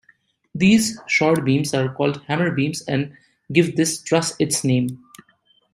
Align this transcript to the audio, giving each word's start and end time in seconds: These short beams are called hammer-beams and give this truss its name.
These 0.55 0.99
short 1.05 1.45
beams 1.45 1.75
are 1.75 1.93
called 1.93 2.23
hammer-beams 2.23 2.81
and 2.87 3.15
give 3.53 3.75
this 3.75 4.01
truss 4.01 4.33
its 4.39 4.63
name. 4.63 4.99